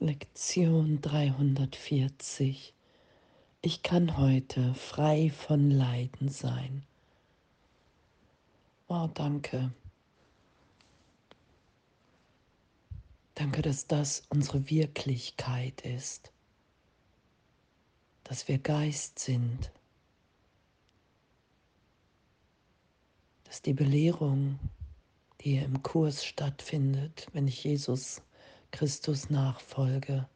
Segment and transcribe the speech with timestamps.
[0.00, 2.72] Lektion 340.
[3.62, 6.84] Ich kann heute frei von Leiden sein.
[8.86, 9.72] Oh, danke.
[13.34, 16.30] Danke, dass das unsere Wirklichkeit ist,
[18.22, 19.72] dass wir Geist sind,
[23.42, 24.60] dass die Belehrung,
[25.40, 28.22] die im Kurs stattfindet, wenn ich Jesus
[28.70, 30.28] Christus nachfolge,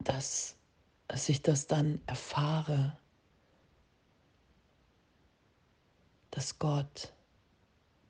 [0.00, 0.56] dass,
[1.08, 2.96] dass ich das dann erfahre,
[6.30, 7.12] dass Gott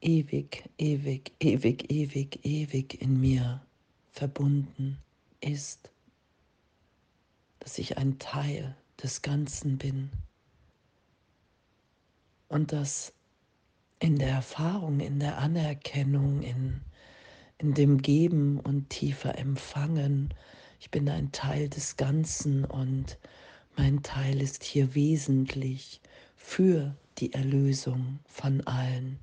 [0.00, 3.62] ewig, ewig, ewig, ewig, ewig in mir
[4.10, 4.98] verbunden
[5.40, 5.90] ist,
[7.60, 10.10] dass ich ein Teil des Ganzen bin
[12.48, 13.12] und dass
[14.00, 16.80] in der Erfahrung, in der Anerkennung, in
[17.58, 20.32] in dem Geben und tiefer Empfangen.
[20.80, 23.18] Ich bin ein Teil des Ganzen und
[23.76, 26.00] mein Teil ist hier wesentlich
[26.36, 29.18] für die Erlösung von allen.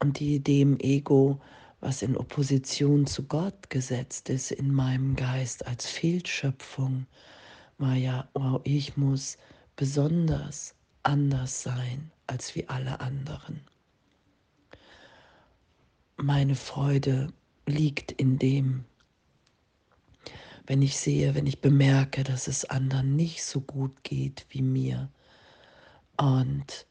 [0.00, 1.40] Und die Idee im Ego,
[1.80, 7.06] was in Opposition zu Gott gesetzt ist in meinem Geist als Fehlschöpfung,
[7.78, 9.38] war ja, wow, ich muss
[9.76, 13.60] besonders anders sein als wie alle anderen
[16.22, 17.32] meine Freude
[17.66, 18.84] liegt in dem,
[20.66, 25.10] wenn ich sehe, wenn ich bemerke, dass es anderen nicht so gut geht wie mir.
[26.16, 26.86] Und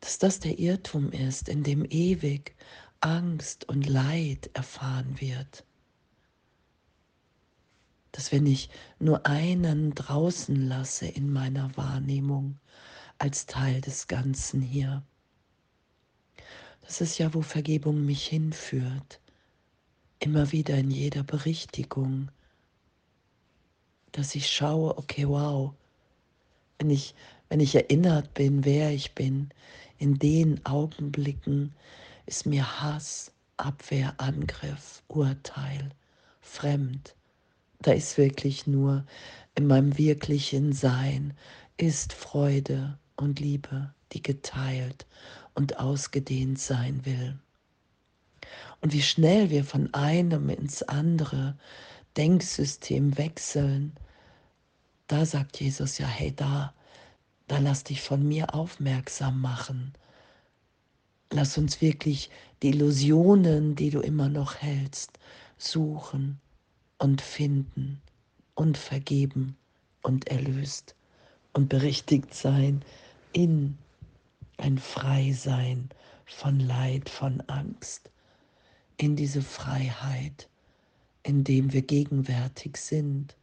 [0.00, 2.56] dass das der Irrtum ist, in dem ewig
[3.00, 5.64] Angst und Leid erfahren wird.
[8.10, 12.58] Dass wenn ich nur einen draußen lasse in meiner Wahrnehmung
[13.18, 15.02] als Teil des Ganzen hier,
[16.92, 19.18] das ist ja, wo Vergebung mich hinführt.
[20.18, 22.30] Immer wieder in jeder Berichtigung,
[24.12, 25.72] dass ich schaue, okay, wow,
[26.78, 27.14] wenn ich,
[27.48, 29.48] wenn ich erinnert bin, wer ich bin,
[29.96, 31.72] in den Augenblicken
[32.26, 35.92] ist mir Hass, Abwehr, Angriff, Urteil,
[36.42, 37.16] fremd.
[37.80, 39.06] Da ist wirklich nur
[39.54, 41.32] in meinem wirklichen Sein
[41.78, 45.06] ist Freude und Liebe, die geteilt
[45.54, 47.38] und ausgedehnt sein will.
[48.80, 51.56] Und wie schnell wir von einem ins andere
[52.16, 53.92] Denksystem wechseln,
[55.06, 56.72] da sagt Jesus ja, hey, da,
[57.46, 59.92] da lass dich von mir aufmerksam machen.
[61.30, 62.30] Lass uns wirklich
[62.62, 65.18] die Illusionen, die du immer noch hältst,
[65.58, 66.40] suchen
[66.98, 68.00] und finden
[68.54, 69.56] und vergeben
[70.02, 70.94] und erlöst
[71.52, 72.84] und berichtigt sein
[73.32, 73.78] in
[74.58, 75.88] ein Freisein
[76.26, 78.10] von Leid, von Angst,
[78.96, 80.48] in diese Freiheit,
[81.22, 83.36] in dem wir gegenwärtig sind,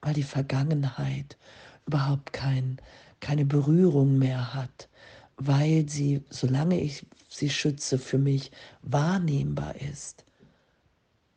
[0.00, 1.36] weil die Vergangenheit
[1.86, 2.78] überhaupt kein,
[3.20, 4.88] keine Berührung mehr hat,
[5.36, 8.50] weil sie, solange ich sie schütze, für mich
[8.82, 10.24] wahrnehmbar ist.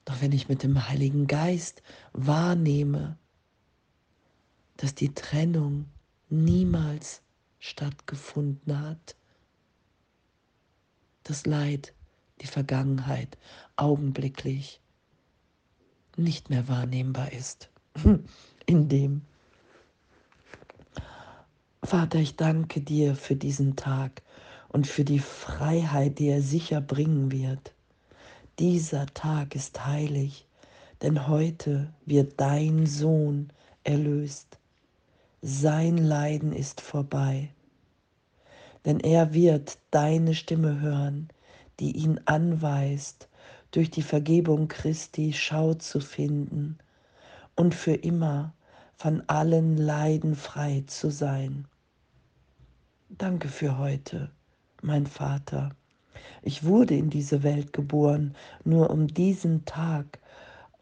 [0.06, 1.84] Doch wenn ich mit dem Heiligen Geist
[2.14, 3.18] wahrnehme,
[4.78, 5.86] dass die Trennung
[6.30, 7.22] niemals
[7.62, 9.16] stattgefunden hat.
[11.24, 11.94] Das Leid,
[12.42, 13.38] die Vergangenheit
[13.78, 14.82] augenblicklich
[16.18, 17.70] nicht mehr wahrnehmbar ist.
[18.66, 19.22] In dem.
[21.84, 24.22] Vater, ich danke dir für diesen Tag
[24.70, 27.74] und für die Freiheit, die er sicher bringen wird.
[28.60, 30.48] Dieser Tag ist heilig,
[31.02, 33.52] denn heute wird dein Sohn
[33.84, 34.58] erlöst.
[35.44, 37.50] Sein Leiden ist vorbei,
[38.86, 41.30] denn er wird deine Stimme hören,
[41.80, 43.28] die ihn anweist,
[43.72, 46.78] durch die Vergebung Christi Schau zu finden
[47.56, 48.54] und für immer
[48.98, 51.66] von allen Leiden frei zu sein.
[53.10, 54.30] Danke für heute,
[54.84, 55.72] mein Vater.
[56.44, 60.20] Ich wurde in diese Welt geboren, nur um diesen Tag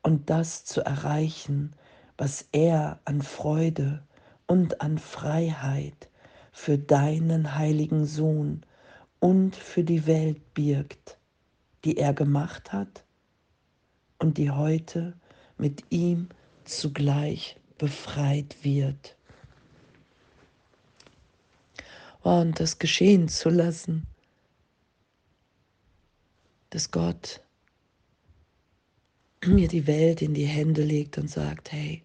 [0.04, 1.72] und das zu erreichen,
[2.18, 4.04] was er an Freude,
[4.50, 6.10] und an Freiheit
[6.52, 8.66] für deinen heiligen Sohn
[9.20, 11.20] und für die Welt birgt,
[11.86, 13.04] die er gemacht hat
[14.18, 15.14] und die heute
[15.60, 16.30] mit ihm
[16.64, 19.16] zugleich befreit wird.
[22.22, 24.08] Und das geschehen zu lassen,
[26.72, 27.40] dass Gott
[29.46, 32.02] mir die Welt in die Hände legt und sagt, hey,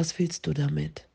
[0.00, 1.06] was willst du damit?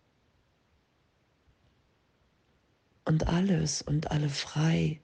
[3.04, 5.02] Und alles und alle frei,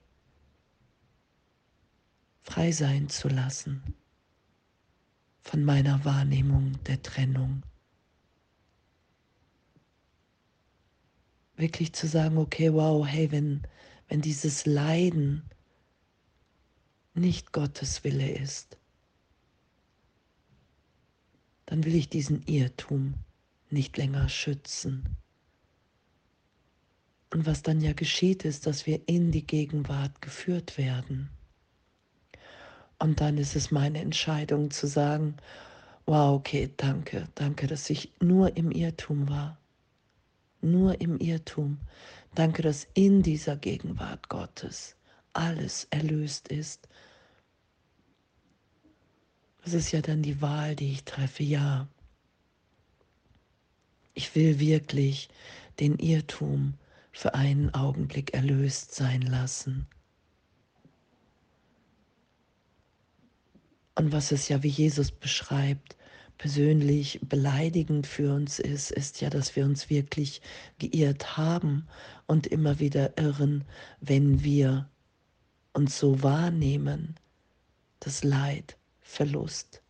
[2.42, 3.82] frei sein zu lassen
[5.40, 7.64] von meiner Wahrnehmung der Trennung.
[11.56, 13.62] Wirklich zu sagen, okay, wow, hey, wenn,
[14.06, 15.42] wenn dieses Leiden
[17.14, 18.78] nicht Gottes Wille ist,
[21.66, 23.14] dann will ich diesen Irrtum
[23.72, 25.16] nicht länger schützen.
[27.32, 31.30] Und was dann ja geschieht, ist, dass wir in die Gegenwart geführt werden.
[32.98, 35.36] Und dann ist es meine Entscheidung zu sagen,
[36.06, 39.58] wow, okay, danke, danke, dass ich nur im Irrtum war.
[40.60, 41.78] Nur im Irrtum.
[42.34, 44.94] Danke, dass in dieser Gegenwart Gottes
[45.32, 46.88] alles erlöst ist.
[49.64, 51.88] Das ist ja dann die Wahl, die ich treffe, ja.
[54.14, 55.28] Ich will wirklich
[55.80, 56.74] den Irrtum
[57.12, 59.86] für einen Augenblick erlöst sein lassen.
[63.94, 65.96] Und was es ja, wie Jesus beschreibt,
[66.38, 70.40] persönlich beleidigend für uns ist, ist ja, dass wir uns wirklich
[70.78, 71.86] geirrt haben
[72.26, 73.64] und immer wieder irren,
[74.00, 74.88] wenn wir
[75.74, 77.16] uns so wahrnehmen,
[78.00, 79.82] dass Leid, Verlust,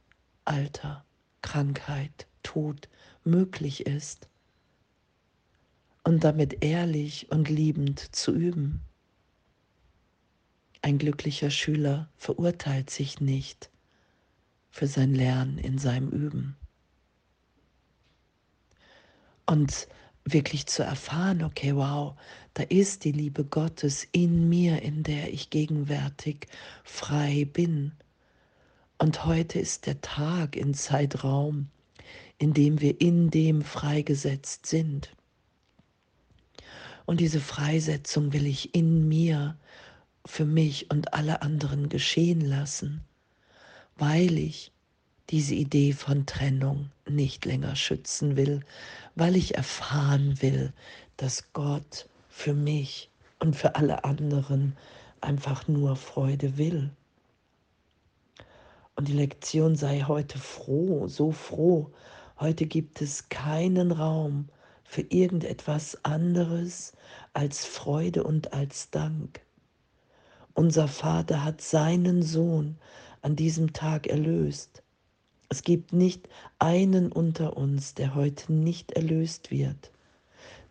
[0.45, 1.05] Alter,
[1.41, 2.89] Krankheit, Tod
[3.25, 4.29] möglich ist.
[6.05, 8.83] Und damit ehrlich und liebend zu üben.
[10.83, 13.71] Ein glücklicher Schüler verurteilt sich nicht
[14.71, 16.57] für sein Lernen in seinem Üben.
[19.47, 19.89] Und
[20.25, 22.15] wirklich zu erfahren, okay, wow,
[22.55, 26.49] da ist die Liebe Gottes in mir, in der ich gegenwärtig
[26.85, 27.93] frei bin.
[28.99, 31.71] Und heute ist der Tag in Zeitraum,
[32.43, 35.15] in dem wir in dem freigesetzt sind.
[37.07, 39.57] Und diese Freisetzung will ich in mir
[40.27, 43.05] für mich und alle anderen geschehen lassen
[43.97, 44.73] weil ich
[45.31, 48.61] diese Idee von Trennung nicht länger schützen will,
[49.15, 50.73] weil ich erfahren will,
[51.17, 54.77] dass Gott für mich und für alle anderen
[55.21, 56.91] einfach nur Freude will.
[58.97, 61.91] Und die Lektion sei heute froh, so froh.
[62.43, 64.49] Heute gibt es keinen Raum
[64.83, 66.93] für irgendetwas anderes
[67.35, 69.43] als Freude und als Dank.
[70.53, 72.79] Unser Vater hat seinen Sohn
[73.21, 74.83] an diesem Tag erlöst.
[75.51, 76.29] Es gibt nicht
[76.59, 79.93] einen unter uns, der heute nicht erlöst wird,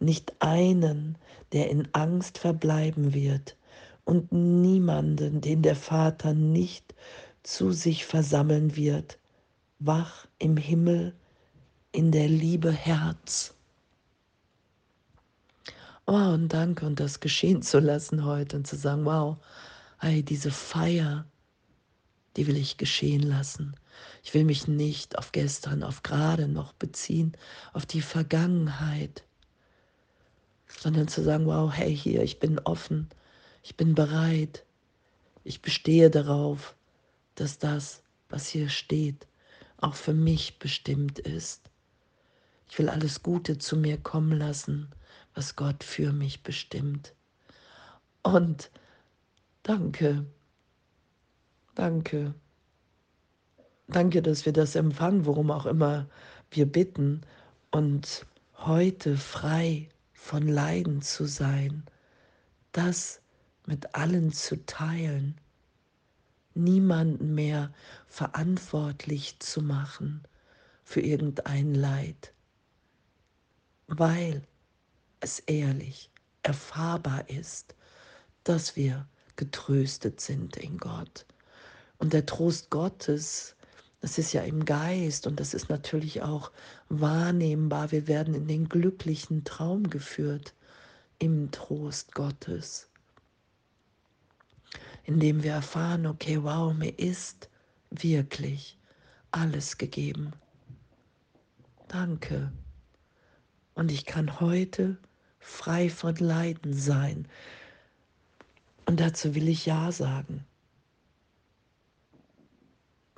[0.02, 1.18] nicht einen,
[1.54, 3.56] der in Angst verbleiben wird
[4.04, 6.94] und niemanden, den der Vater nicht
[7.44, 9.20] zu sich versammeln wird,
[9.80, 11.14] wach im Himmel,
[11.94, 13.54] in der Liebe Herz.
[16.08, 19.38] Oh, und danke und das geschehen zu lassen heute und zu sagen, wow,
[20.00, 21.26] hey, diese Feier,
[22.38, 23.76] die will ich geschehen lassen.
[24.24, 27.34] Ich will mich nicht auf gestern, auf gerade noch beziehen,
[27.74, 29.24] auf die Vergangenheit,
[30.68, 33.10] sondern zu sagen, wow, hey, hier, ich bin offen,
[33.64, 34.64] ich bin bereit,
[35.44, 36.74] ich bestehe darauf,
[37.36, 39.28] dass das, was hier steht,
[39.78, 41.71] auch für mich bestimmt ist.
[42.72, 44.90] Ich will alles Gute zu mir kommen lassen,
[45.36, 47.14] was Gott für mich bestimmt.
[48.24, 48.72] Und
[49.62, 50.26] danke
[51.76, 52.34] Danke.
[53.88, 56.08] Danke, dass wir das empfangen, worum auch immer
[56.50, 57.22] wir bitten
[57.72, 58.26] und
[58.58, 61.84] heute frei von Leiden zu sein,
[62.74, 63.22] das
[63.66, 65.40] mit allen zu teilen,
[66.54, 67.74] niemanden mehr
[68.06, 70.24] verantwortlich zu machen
[70.84, 72.34] für irgendein Leid,
[73.98, 74.42] weil
[75.20, 76.10] es ehrlich
[76.44, 77.76] erfahrbar ist,
[78.44, 81.26] dass wir getröstet sind in Gott
[81.98, 83.56] und der Trost Gottes,
[84.00, 86.52] das ist ja im Geist und das ist natürlich auch
[86.90, 87.92] wahrnehmbar.
[87.92, 90.56] Wir werden in den glücklichen Traum geführt
[91.20, 92.90] im Trost Gottes,
[95.04, 97.50] indem wir erfahren, okay, wow, mir ist
[97.92, 98.80] wirklich
[99.30, 100.32] alles gegeben.
[101.88, 102.52] Danke.
[103.74, 104.98] Und ich kann heute
[105.40, 107.28] frei von Leiden sein.
[108.86, 110.46] Und dazu will ich Ja sagen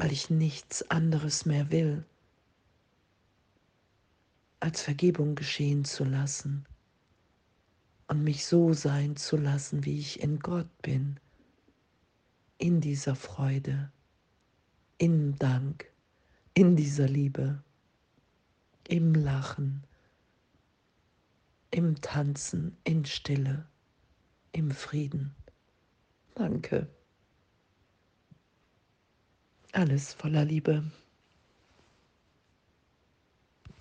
[0.03, 2.03] weil ich nichts anderes mehr will,
[4.60, 6.65] als Vergebung geschehen zu lassen
[8.07, 11.22] und mich so sein zu lassen, wie ich in Gott bin,
[12.57, 13.91] in dieser Freude,
[14.98, 15.86] im Dank,
[16.53, 17.63] in dieser Liebe,
[18.88, 19.83] im Lachen,
[21.73, 23.65] im Tanzen, in Stille,
[24.51, 25.33] im Frieden.
[26.35, 26.87] Danke.
[29.71, 30.83] Alles voller Liebe.